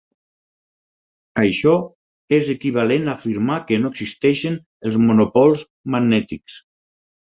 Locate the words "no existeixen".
3.85-4.61